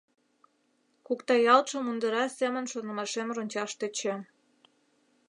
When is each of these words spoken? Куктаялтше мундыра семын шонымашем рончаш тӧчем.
Куктаялтше 1.05 1.77
мундыра 1.85 2.25
семын 2.39 2.65
шонымашем 2.71 3.27
рончаш 3.35 3.71
тӧчем. 3.79 4.21